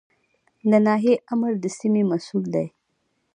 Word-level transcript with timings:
د 0.69 0.71
ناحیې 0.87 1.13
آمر 1.33 1.53
د 1.63 1.65
سیمې 1.77 2.03
مسوول 2.09 2.45
دی 2.53 2.67